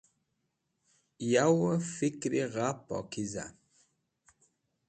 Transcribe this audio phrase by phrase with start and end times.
[1.31, 3.45] Yawẽ fikri gha pokiza.